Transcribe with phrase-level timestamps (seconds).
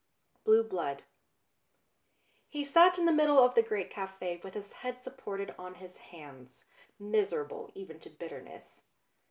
[0.45, 1.03] BLUE BLOOD
[2.49, 5.97] HE sat in the middle of the great cafe with his head supported on his
[5.97, 6.65] hands,
[6.97, 8.83] miserable even to bitterness.